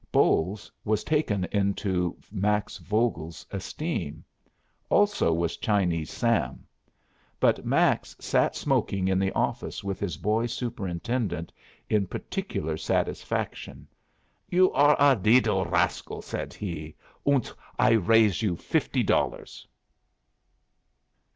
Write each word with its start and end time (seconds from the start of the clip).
Bolles 0.11 0.71
was 0.83 1.03
taken 1.03 1.45
into 1.51 2.17
Max 2.31 2.79
Vogel's 2.79 3.45
esteem; 3.51 4.23
also 4.89 5.31
was 5.31 5.57
Chinese 5.57 6.09
Sam. 6.09 6.65
But 7.39 7.67
Max 7.67 8.15
sat 8.19 8.55
smoking 8.55 9.07
in 9.07 9.19
the 9.19 9.31
office 9.33 9.83
with 9.83 9.99
his 9.99 10.17
boy 10.17 10.47
superintendent, 10.47 11.51
in 11.87 12.07
particular 12.07 12.77
satisfaction. 12.77 13.85
"You 14.49 14.73
are 14.73 14.95
a 14.97 15.13
liddle 15.13 15.59
r 15.59 15.67
rascal," 15.69 16.23
said 16.23 16.51
he. 16.55 16.95
"Und 17.23 17.51
I 17.77 17.93
r 17.93 17.99
raise 18.01 18.41
you 18.41 18.55
fifty 18.55 19.03
dollars." 19.03 19.67